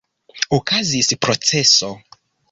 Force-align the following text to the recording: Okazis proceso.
Okazis 0.57 1.09
proceso. 1.25 1.91